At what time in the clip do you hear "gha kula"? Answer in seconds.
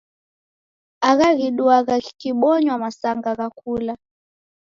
3.37-3.93